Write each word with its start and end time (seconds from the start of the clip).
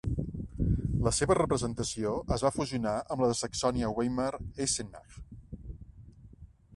La 1.07 1.11
seva 1.17 1.35
representació 1.39 2.13
es 2.37 2.45
va 2.47 2.51
fusionar 2.55 2.95
amb 3.15 3.23
la 3.23 3.29
de 3.33 3.37
Saxònia-Weimar-Eisenach. 3.41 5.21